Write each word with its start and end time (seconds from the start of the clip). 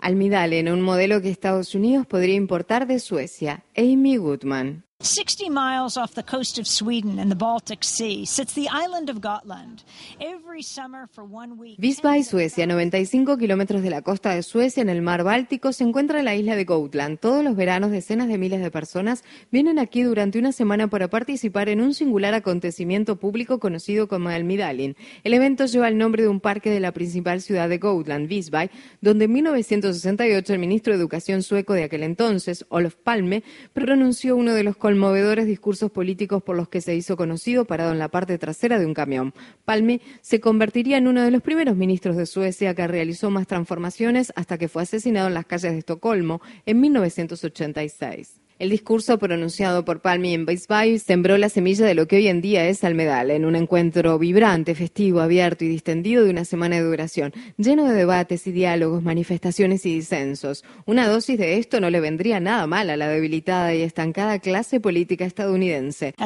Almidalen, 0.00 0.68
un 0.68 0.80
modelo 0.80 1.20
que 1.20 1.30
Estados 1.30 1.74
Unidos 1.74 2.06
podría 2.06 2.34
importar 2.34 2.86
de 2.86 2.98
Suecia. 2.98 3.64
Amy 3.76 4.16
Goodman. 4.16 4.87
60 5.00 5.48
miles 5.48 5.96
off 5.96 6.14
the 6.14 6.24
coast 6.24 6.58
of 6.58 6.66
Sweden 6.66 7.20
in 7.20 7.28
the 7.28 7.36
Baltic 7.36 7.84
Sea 7.84 8.26
sits 8.26 8.52
the 8.54 8.68
island 8.68 9.08
of 9.08 9.20
Gotland. 9.20 9.84
Every 10.18 10.60
summer 10.60 11.06
for 11.06 11.22
one 11.22 11.56
week. 11.56 11.78
Visby, 11.78 12.24
Suecia, 12.24 12.66
95 12.66 13.38
kilómetros 13.38 13.82
de 13.84 13.90
la 13.90 14.02
costa 14.02 14.34
de 14.34 14.42
Suecia 14.42 14.80
en 14.80 14.88
el 14.88 15.00
mar 15.00 15.22
Báltico, 15.22 15.72
se 15.72 15.84
encuentra 15.84 16.24
la 16.24 16.34
isla 16.34 16.56
de 16.56 16.64
Gotland. 16.64 17.20
Todos 17.20 17.44
los 17.44 17.54
veranos 17.54 17.92
decenas 17.92 18.26
de 18.26 18.38
miles 18.38 18.60
de 18.60 18.72
personas 18.72 19.22
vienen 19.52 19.78
aquí 19.78 20.02
durante 20.02 20.40
una 20.40 20.50
semana 20.50 20.88
para 20.88 21.06
participar 21.06 21.68
en 21.68 21.80
un 21.80 21.94
singular 21.94 22.34
acontecimiento 22.34 23.20
público 23.20 23.60
conocido 23.60 24.08
como 24.08 24.30
el 24.30 24.42
Midalin. 24.42 24.96
El 25.22 25.32
evento 25.32 25.66
lleva 25.66 25.86
el 25.86 25.96
nombre 25.96 26.24
de 26.24 26.28
un 26.28 26.40
parque 26.40 26.70
de 26.70 26.80
la 26.80 26.90
principal 26.90 27.40
ciudad 27.40 27.68
de 27.68 27.78
Gotland, 27.78 28.26
Visby, 28.26 28.68
donde 29.00 29.26
en 29.26 29.32
1968 29.32 30.52
el 30.52 30.58
ministro 30.58 30.92
de 30.92 30.98
Educación 30.98 31.44
sueco 31.44 31.74
de 31.74 31.84
aquel 31.84 32.02
entonces, 32.02 32.66
Olof 32.68 32.96
Palme, 32.96 33.44
pronunció 33.72 34.34
uno 34.34 34.54
de 34.54 34.64
los 34.64 34.76
conmovedores 34.88 35.46
discursos 35.46 35.90
políticos 35.90 36.42
por 36.42 36.56
los 36.56 36.70
que 36.70 36.80
se 36.80 36.96
hizo 36.96 37.14
conocido 37.14 37.66
parado 37.66 37.92
en 37.92 37.98
la 37.98 38.08
parte 38.08 38.38
trasera 38.38 38.78
de 38.78 38.86
un 38.86 38.94
camión. 38.94 39.34
Palme 39.66 40.00
se 40.22 40.40
convertiría 40.40 40.96
en 40.96 41.08
uno 41.08 41.22
de 41.22 41.30
los 41.30 41.42
primeros 41.42 41.76
ministros 41.76 42.16
de 42.16 42.24
Suecia 42.24 42.74
que 42.74 42.86
realizó 42.86 43.28
más 43.28 43.46
transformaciones 43.46 44.32
hasta 44.34 44.56
que 44.56 44.68
fue 44.68 44.84
asesinado 44.84 45.28
en 45.28 45.34
las 45.34 45.44
calles 45.44 45.72
de 45.72 45.78
Estocolmo 45.80 46.40
en 46.64 46.80
1986. 46.80 48.40
El 48.58 48.70
discurso 48.70 49.20
pronunciado 49.20 49.84
por 49.84 50.00
Palmi 50.00 50.34
en 50.34 50.44
Beisbay 50.44 50.98
sembró 50.98 51.38
la 51.38 51.48
semilla 51.48 51.86
de 51.86 51.94
lo 51.94 52.08
que 52.08 52.16
hoy 52.16 52.26
en 52.26 52.40
día 52.40 52.66
es 52.66 52.82
Almedal, 52.82 53.30
en 53.30 53.44
un 53.44 53.54
encuentro 53.54 54.18
vibrante, 54.18 54.74
festivo, 54.74 55.20
abierto 55.20 55.64
y 55.64 55.68
distendido 55.68 56.24
de 56.24 56.30
una 56.30 56.44
semana 56.44 56.74
de 56.74 56.82
duración, 56.82 57.32
lleno 57.56 57.84
de 57.84 57.94
debates 57.94 58.48
y 58.48 58.50
diálogos, 58.50 59.04
manifestaciones 59.04 59.86
y 59.86 59.94
disensos. 59.94 60.64
Una 60.86 61.06
dosis 61.06 61.38
de 61.38 61.58
esto 61.58 61.80
no 61.80 61.88
le 61.88 62.00
vendría 62.00 62.40
nada 62.40 62.66
mal 62.66 62.90
a 62.90 62.96
la 62.96 63.06
debilitada 63.06 63.72
y 63.76 63.82
estancada 63.82 64.40
clase 64.40 64.80
política 64.80 65.24
estadounidense. 65.24 66.16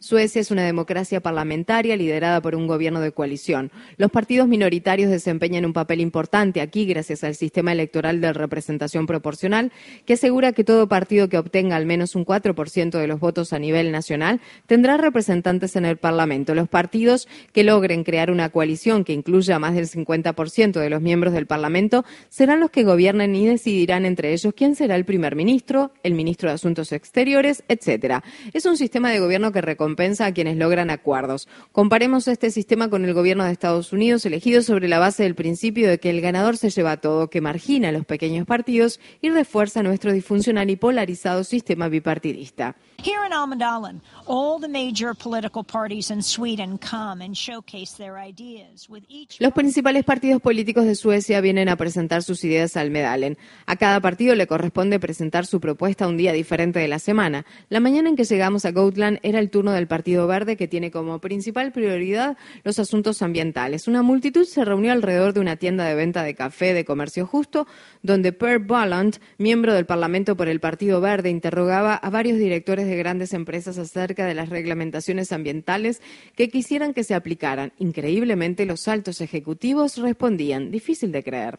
Suecia 0.00 0.40
es 0.42 0.50
una 0.50 0.64
democracia 0.66 1.22
parlamentaria 1.22 1.96
liderada 1.96 2.42
por 2.42 2.54
un 2.54 2.66
gobierno 2.66 3.00
de 3.00 3.12
coalición. 3.12 3.72
Los 3.96 4.10
partidos 4.10 4.46
minoritarios 4.46 5.10
desempeñan 5.10 5.64
un 5.64 5.72
papel 5.72 6.02
importante 6.02 6.60
aquí 6.60 6.84
gracias 6.84 7.24
al 7.24 7.34
sistema 7.34 7.72
electoral 7.72 8.09
de 8.18 8.32
Representación 8.32 9.06
Proporcional, 9.06 9.72
que 10.06 10.14
asegura 10.14 10.52
que 10.52 10.64
todo 10.64 10.88
partido 10.88 11.28
que 11.28 11.38
obtenga 11.38 11.76
al 11.76 11.86
menos 11.86 12.16
un 12.16 12.24
4% 12.24 12.98
de 12.98 13.06
los 13.06 13.20
votos 13.20 13.52
a 13.52 13.58
nivel 13.58 13.92
nacional 13.92 14.40
tendrá 14.66 14.96
representantes 14.96 15.76
en 15.76 15.84
el 15.84 15.96
Parlamento. 15.96 16.54
Los 16.54 16.68
partidos 16.68 17.28
que 17.52 17.64
logren 17.64 18.04
crear 18.04 18.30
una 18.30 18.48
coalición 18.48 19.04
que 19.04 19.12
incluya 19.12 19.58
más 19.58 19.74
del 19.74 19.86
50% 19.86 20.80
de 20.80 20.90
los 20.90 21.02
miembros 21.02 21.32
del 21.32 21.46
Parlamento 21.46 22.04
serán 22.28 22.60
los 22.60 22.70
que 22.70 22.84
gobiernen 22.84 23.34
y 23.34 23.46
decidirán 23.46 24.06
entre 24.06 24.32
ellos 24.32 24.54
quién 24.56 24.74
será 24.74 24.96
el 24.96 25.04
primer 25.04 25.36
ministro, 25.36 25.92
el 26.02 26.14
ministro 26.14 26.48
de 26.48 26.54
Asuntos 26.54 26.92
Exteriores, 26.92 27.62
etcétera. 27.68 28.24
Es 28.52 28.66
un 28.66 28.76
sistema 28.76 29.10
de 29.10 29.20
gobierno 29.20 29.52
que 29.52 29.60
recompensa 29.60 30.26
a 30.26 30.32
quienes 30.32 30.56
logran 30.56 30.90
acuerdos. 30.90 31.48
Comparemos 31.72 32.28
este 32.28 32.50
sistema 32.50 32.88
con 32.88 33.04
el 33.04 33.14
gobierno 33.14 33.44
de 33.44 33.52
Estados 33.52 33.92
Unidos 33.92 34.24
elegido 34.26 34.62
sobre 34.62 34.88
la 34.88 34.98
base 34.98 35.24
del 35.24 35.34
principio 35.34 35.88
de 35.88 35.98
que 35.98 36.10
el 36.10 36.20
ganador 36.20 36.56
se 36.56 36.70
lleva 36.70 36.96
todo, 36.98 37.30
que 37.30 37.40
margina 37.40 37.92
los 37.92 37.99
pequeños 38.04 38.46
partidos 38.46 39.00
y 39.20 39.30
refuerza 39.30 39.82
nuestro 39.82 40.12
disfuncional 40.12 40.70
y 40.70 40.76
polarizado 40.76 41.44
sistema 41.44 41.88
bipartidista. 41.88 42.76
Los 49.38 49.52
principales 49.52 50.04
partidos 50.04 50.42
políticos 50.42 50.84
de 50.84 50.94
Suecia 50.94 51.40
vienen 51.40 51.68
a 51.68 51.76
presentar 51.76 52.22
sus 52.22 52.44
ideas 52.44 52.76
al 52.76 52.90
Medalen. 52.90 53.38
A 53.66 53.76
cada 53.76 54.00
partido 54.00 54.34
le 54.34 54.46
corresponde 54.46 55.00
presentar 55.00 55.46
su 55.46 55.60
propuesta 55.60 56.06
un 56.06 56.16
día 56.16 56.32
diferente 56.32 56.78
de 56.78 56.88
la 56.88 56.98
semana. 56.98 57.46
La 57.68 57.80
mañana 57.80 58.08
en 58.08 58.16
que 58.16 58.24
llegamos 58.24 58.64
a 58.64 58.72
Gotland 58.72 59.18
era 59.22 59.38
el 59.38 59.50
turno 59.50 59.72
del 59.72 59.86
Partido 59.86 60.26
Verde 60.26 60.56
que 60.56 60.68
tiene 60.68 60.90
como 60.90 61.18
principal 61.20 61.72
prioridad 61.72 62.36
los 62.64 62.78
asuntos 62.78 63.22
ambientales. 63.22 63.88
Una 63.88 64.02
multitud 64.02 64.44
se 64.44 64.64
reunió 64.64 64.92
alrededor 64.92 65.32
de 65.32 65.40
una 65.40 65.56
tienda 65.56 65.84
de 65.84 65.94
venta 65.94 66.22
de 66.22 66.34
café 66.34 66.74
de 66.74 66.84
comercio 66.84 67.26
justo, 67.26 67.66
donde 68.02 68.32
Per 68.32 68.58
Bolland, 68.58 69.16
miembro 69.38 69.74
del 69.74 69.86
Parlamento 69.86 70.36
por 70.36 70.48
el 70.48 70.60
Partido 70.60 71.00
Verde, 71.00 71.30
interrogaba 71.30 71.94
a 71.94 72.10
varios 72.10 72.38
directores 72.38 72.86
de 72.86 72.96
grandes 72.96 73.32
empresas 73.32 73.78
acerca 73.78 74.26
de 74.26 74.34
las 74.34 74.48
reglamentaciones 74.48 75.32
ambientales 75.32 76.00
que 76.36 76.48
quisieran 76.48 76.94
que 76.94 77.04
se 77.04 77.14
aplicaran. 77.14 77.72
Increíblemente, 77.78 78.66
los 78.66 78.88
altos 78.88 79.20
ejecutivos 79.20 79.96
respondían, 79.98 80.70
difícil 80.70 81.12
de 81.12 81.22
creer. 81.22 81.58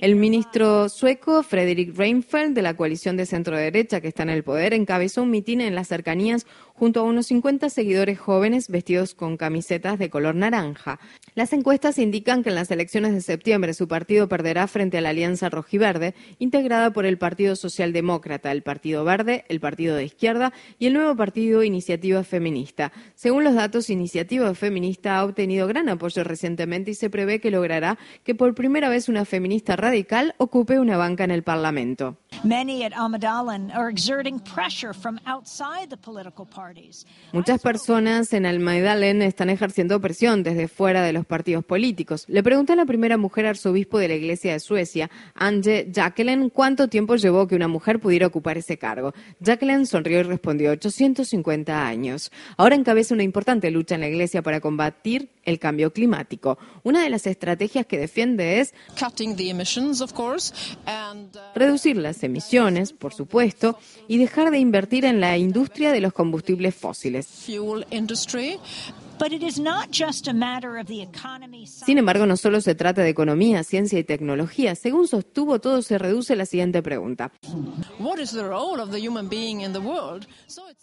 El 0.00 0.16
ministro 0.16 0.88
sueco 0.88 1.44
Fredrik 1.44 1.96
Reinfeldt 1.96 2.52
de 2.52 2.62
la 2.62 2.74
coalición 2.74 3.16
de 3.16 3.24
centro 3.24 3.56
derecha 3.56 4.00
que 4.00 4.08
está 4.08 4.24
en 4.24 4.30
el 4.30 4.42
poder 4.42 4.74
encabezó 4.74 5.22
un 5.22 5.30
mitin 5.30 5.60
en 5.60 5.76
las 5.76 5.86
cercanías 5.86 6.44
junto 6.74 6.98
a 6.98 7.04
unos 7.04 7.26
50 7.26 7.70
seguidores 7.70 8.18
jóvenes 8.18 8.68
vestidos 8.68 9.14
con 9.14 9.36
camisetas 9.36 10.00
de 10.00 10.10
color 10.10 10.34
naranja. 10.34 10.98
Las 11.34 11.54
encuestas 11.54 11.96
indican 11.96 12.42
que 12.42 12.50
en 12.50 12.56
las 12.56 12.70
elecciones 12.70 13.14
de 13.14 13.22
septiembre 13.22 13.72
su 13.72 13.88
partido 13.88 14.28
perderá 14.28 14.66
frente 14.66 14.98
a 14.98 15.00
la 15.00 15.08
Alianza 15.08 15.48
Rojiverde, 15.48 16.14
integrada 16.38 16.92
por 16.92 17.06
el 17.06 17.16
Partido 17.16 17.56
Socialdemócrata, 17.56 18.52
el 18.52 18.62
Partido 18.62 19.02
Verde, 19.02 19.46
el 19.48 19.58
Partido 19.58 19.96
de 19.96 20.04
Izquierda 20.04 20.52
y 20.78 20.88
el 20.88 20.92
nuevo 20.92 21.16
partido 21.16 21.62
Iniciativa 21.62 22.22
Feminista. 22.22 22.92
Según 23.14 23.44
los 23.44 23.54
datos, 23.54 23.88
Iniciativa 23.88 24.54
Feminista 24.54 25.16
ha 25.16 25.24
obtenido 25.24 25.66
gran 25.66 25.88
apoyo 25.88 26.22
recientemente 26.22 26.90
y 26.90 26.94
se 26.94 27.08
prevé 27.08 27.40
que 27.40 27.50
logrará 27.50 27.98
que 28.24 28.34
por 28.34 28.54
primera 28.54 28.90
vez 28.90 29.08
una 29.08 29.24
feminista 29.24 29.74
radical 29.74 30.34
ocupe 30.36 30.78
una 30.78 30.98
banca 30.98 31.24
en 31.24 31.30
el 31.30 31.44
Parlamento. 31.44 32.18
Muchas 37.32 37.62
personas 37.62 38.32
en 38.32 38.46
Almaidalen 38.46 39.22
están 39.22 39.48
ejerciendo 39.48 40.00
presión 40.00 40.42
desde 40.42 40.66
fuera 40.66 41.02
de 41.02 41.12
los 41.12 41.24
partidos 41.24 41.64
políticos. 41.64 42.24
Le 42.26 42.42
pregunté 42.42 42.72
a 42.72 42.76
la 42.76 42.84
primera 42.84 43.16
mujer 43.16 43.46
arzobispo 43.46 44.00
de 44.00 44.08
la 44.08 44.14
Iglesia 44.14 44.54
de 44.54 44.58
Suecia, 44.58 45.08
Ange 45.36 45.86
Jacqueline, 45.92 46.50
cuánto 46.50 46.88
tiempo 46.88 47.14
llevó 47.14 47.46
que 47.46 47.54
una 47.54 47.68
mujer 47.68 48.00
pudiera 48.00 48.26
ocupar 48.26 48.58
ese 48.58 48.76
cargo. 48.76 49.14
Jacqueline 49.38 49.86
sonrió 49.86 50.18
y 50.18 50.24
respondió 50.24 50.72
850 50.72 51.86
años. 51.86 52.32
Ahora 52.56 52.74
encabeza 52.74 53.14
una 53.14 53.22
importante 53.22 53.70
lucha 53.70 53.94
en 53.94 54.00
la 54.00 54.08
Iglesia 54.08 54.42
para 54.42 54.60
combatir 54.60 55.30
el 55.44 55.58
cambio 55.58 55.92
climático. 55.92 56.58
Una 56.82 57.02
de 57.02 57.10
las 57.10 57.26
estrategias 57.26 57.86
que 57.86 57.98
defiende 57.98 58.60
es 58.60 58.74
reducir 61.54 61.96
las 61.96 62.22
emisiones, 62.22 62.92
por 62.92 63.14
supuesto, 63.14 63.78
y 64.08 64.18
dejar 64.18 64.50
de 64.50 64.58
invertir 64.58 65.04
en 65.04 65.20
la 65.20 65.36
industria 65.38 65.92
de 65.92 66.00
los 66.00 66.12
combustibles 66.12 66.74
fósiles. 66.74 67.26
Sin 71.86 71.98
embargo, 71.98 72.26
no 72.26 72.36
solo 72.36 72.60
se 72.60 72.74
trata 72.74 73.02
de 73.02 73.08
economía, 73.08 73.62
ciencia 73.62 73.98
y 73.98 74.04
tecnología. 74.04 74.74
Según 74.74 75.06
sostuvo, 75.06 75.60
todo 75.60 75.82
se 75.82 75.96
reduce 75.96 76.32
a 76.32 76.36
la 76.36 76.46
siguiente 76.46 76.82
pregunta. 76.82 77.30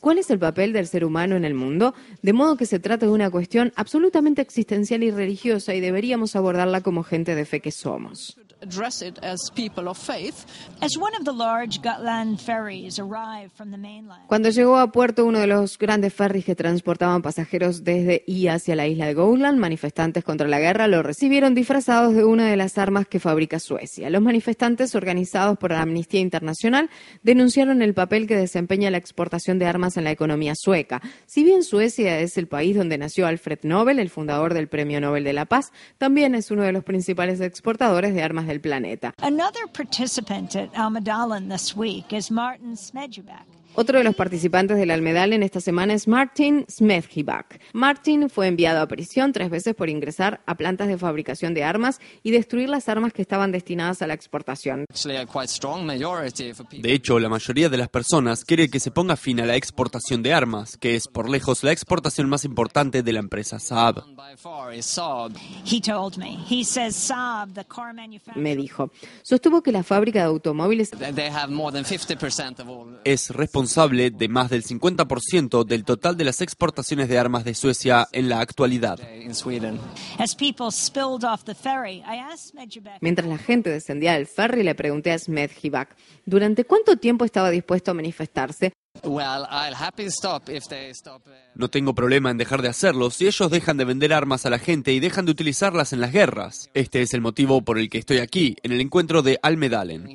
¿Cuál 0.00 0.18
es 0.18 0.30
el 0.30 0.38
papel 0.38 0.72
del 0.72 0.86
ser 0.86 1.04
humano 1.04 1.34
en 1.34 1.44
el 1.44 1.54
mundo? 1.54 1.94
De 2.22 2.32
modo 2.32 2.56
que 2.56 2.66
se 2.66 2.78
trata 2.78 3.06
de 3.06 3.12
una 3.12 3.30
cuestión 3.30 3.72
absolutamente 3.74 4.40
existencial 4.40 5.02
y 5.02 5.10
religiosa 5.10 5.74
y 5.74 5.80
deberíamos 5.80 6.36
abordarla 6.36 6.80
como 6.80 7.02
gente 7.02 7.34
de 7.34 7.44
fe 7.44 7.60
que 7.60 7.72
somos. 7.72 8.38
Cuando 14.26 14.50
llegó 14.50 14.78
a 14.78 14.90
puerto 14.90 15.24
uno 15.24 15.38
de 15.38 15.46
los 15.46 15.78
grandes 15.78 16.12
ferries 16.12 16.44
que 16.44 16.54
transportaban 16.54 17.22
pasajeros 17.22 17.84
desde 17.84 18.24
y 18.26 18.48
hacia 18.48 18.74
la 18.74 18.86
isla 18.86 19.06
de 19.06 19.14
Gotland, 19.14 19.58
manifestantes 19.58 20.24
contra 20.24 20.48
la 20.48 20.58
guerra 20.58 20.88
lo 20.88 21.02
recibieron 21.02 21.54
disfrazados 21.54 22.14
de 22.14 22.24
una 22.24 22.46
de 22.50 22.56
las 22.56 22.78
armas 22.78 23.06
que 23.06 23.20
fabrica 23.20 23.60
Suecia. 23.60 24.10
Los 24.10 24.22
manifestantes, 24.22 24.94
organizados 24.94 25.56
por 25.58 25.70
la 25.70 25.82
Amnistía 25.82 26.20
Internacional, 26.20 26.90
denunciaron 27.22 27.80
el 27.82 27.94
papel 27.94 28.26
que 28.26 28.36
desempeña 28.36 28.90
la 28.90 28.98
exportación 28.98 29.58
de 29.58 29.66
armas 29.66 29.96
en 29.96 30.04
la 30.04 30.10
economía 30.10 30.54
sueca. 30.56 31.00
Si 31.26 31.44
bien 31.44 31.62
Suecia 31.62 32.18
es 32.18 32.36
el 32.36 32.48
país 32.48 32.76
donde 32.76 32.98
nació 32.98 33.26
Alfred 33.26 33.60
Nobel, 33.62 33.98
el 33.98 34.10
fundador 34.10 34.54
del 34.54 34.68
Premio 34.68 35.00
Nobel 35.00 35.24
de 35.24 35.32
la 35.32 35.46
Paz, 35.46 35.72
también 35.98 36.34
es 36.34 36.50
uno 36.50 36.62
de 36.62 36.72
los 36.72 36.84
principales 36.84 37.40
exportadores 37.40 38.14
de 38.14 38.22
armas 38.22 38.47
planeta. 38.56 39.12
Another 39.18 39.66
participant 39.66 40.56
at 40.56 40.72
Almadalen 40.72 41.50
this 41.50 41.76
week 41.76 42.12
is 42.12 42.30
Martin 42.30 42.74
Smedjeback. 42.74 43.57
Otro 43.74 43.98
de 43.98 44.04
los 44.04 44.16
participantes 44.16 44.76
del 44.76 44.90
Almedal 44.90 45.32
en 45.32 45.44
esta 45.44 45.60
semana 45.60 45.94
es 45.94 46.08
Martin 46.08 46.64
Smedjibak. 46.68 47.60
Martin 47.72 48.28
fue 48.28 48.48
enviado 48.48 48.80
a 48.80 48.88
prisión 48.88 49.32
tres 49.32 49.50
veces 49.50 49.74
por 49.74 49.88
ingresar 49.88 50.40
a 50.46 50.56
plantas 50.56 50.88
de 50.88 50.98
fabricación 50.98 51.54
de 51.54 51.62
armas 51.62 52.00
y 52.24 52.32
destruir 52.32 52.68
las 52.68 52.88
armas 52.88 53.12
que 53.12 53.22
estaban 53.22 53.52
destinadas 53.52 54.02
a 54.02 54.08
la 54.08 54.14
exportación. 54.14 54.84
De 56.72 56.92
hecho, 56.92 57.18
la 57.20 57.28
mayoría 57.28 57.68
de 57.68 57.76
las 57.76 57.88
personas 57.88 58.44
quiere 58.44 58.68
que 58.68 58.80
se 58.80 58.90
ponga 58.90 59.16
fin 59.16 59.40
a 59.40 59.46
la 59.46 59.54
exportación 59.54 60.22
de 60.22 60.32
armas, 60.32 60.76
que 60.76 60.96
es 60.96 61.06
por 61.06 61.28
lejos 61.28 61.62
la 61.62 61.70
exportación 61.70 62.28
más 62.28 62.44
importante 62.44 63.02
de 63.04 63.12
la 63.12 63.20
empresa 63.20 63.60
Saab. 63.60 64.02
Me 68.34 68.56
dijo, 68.56 68.90
sostuvo 69.22 69.62
que 69.62 69.72
la 69.72 69.82
fábrica 69.84 70.18
de 70.18 70.24
automóviles 70.24 70.90
es 73.04 73.30
responsable 73.30 73.67
de 73.68 74.28
más 74.28 74.50
del 74.50 74.64
50% 74.64 75.64
del 75.64 75.84
total 75.84 76.16
de 76.16 76.24
las 76.24 76.40
exportaciones 76.40 77.08
de 77.08 77.18
armas 77.18 77.44
de 77.44 77.54
Suecia 77.54 78.08
en 78.12 78.28
la 78.28 78.40
actualidad. 78.40 78.98
Mientras 83.00 83.28
la 83.28 83.38
gente 83.38 83.70
descendía 83.70 84.14
del 84.14 84.26
ferry, 84.26 84.62
le 84.62 84.74
pregunté 84.74 85.12
a 85.12 85.18
Smedjibak, 85.18 85.96
¿durante 86.24 86.64
cuánto 86.64 86.96
tiempo 86.96 87.24
estaba 87.24 87.50
dispuesto 87.50 87.90
a 87.90 87.94
manifestarse? 87.94 88.72
Uh, 89.04 89.20
no 91.54 91.68
tengo 91.68 91.94
problema 91.94 92.30
en 92.30 92.38
dejar 92.38 92.62
de 92.62 92.68
hacerlo 92.68 93.10
si 93.10 93.26
ellos 93.26 93.50
dejan 93.50 93.76
de 93.76 93.84
vender 93.84 94.12
armas 94.12 94.46
a 94.46 94.50
la 94.50 94.58
gente 94.58 94.92
y 94.92 95.00
dejan 95.00 95.24
de 95.24 95.32
utilizarlas 95.32 95.92
en 95.92 96.00
las 96.00 96.12
guerras. 96.12 96.70
Este 96.74 97.02
es 97.02 97.14
el 97.14 97.20
motivo 97.20 97.62
por 97.62 97.78
el 97.78 97.90
que 97.90 97.98
estoy 97.98 98.18
aquí, 98.18 98.56
en 98.62 98.72
el 98.72 98.80
encuentro 98.80 99.22
de 99.22 99.38
Almedalen. 99.42 100.08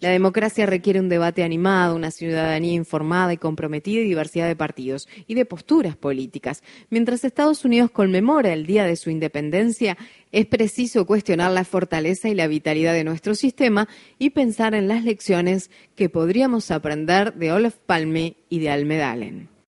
La 0.00 0.10
democracia 0.10 0.66
requiere 0.66 1.00
un 1.00 1.08
debate 1.08 1.42
animado, 1.42 1.96
una 1.96 2.10
ciudadanía 2.10 2.74
informada 2.74 3.32
y 3.32 3.38
comprometida 3.38 4.00
y 4.00 4.04
diversidad 4.04 4.48
de 4.48 4.56
partidos 4.56 5.08
y 5.26 5.34
de 5.34 5.44
posturas 5.44 5.96
políticas. 5.96 6.62
Mientras 6.90 7.24
Estados 7.24 7.64
Unidos 7.64 7.90
conmemora 7.90 8.52
el 8.52 8.66
día 8.66 8.84
de 8.84 8.96
su 8.96 9.10
independencia, 9.10 9.96
es 10.32 10.46
preciso 10.46 11.06
cuestionar 11.06 11.52
la 11.52 11.64
fortaleza 11.64 12.28
y 12.28 12.34
la 12.34 12.46
vitalidad 12.46 12.92
de 12.92 13.04
nuestro 13.04 13.34
sistema 13.34 13.88
y 14.18 14.30
pensar 14.30 14.74
en 14.74 14.88
las 14.88 15.04
lecciones 15.04 15.70
que 15.96 16.08
podríamos 16.08 16.70
aprender 16.70 17.34
de 17.34 17.52
Olof 17.52 17.76
Palme 17.86 18.36
y 18.48 18.58
de 18.60 18.70
Almedalen. 18.70 19.59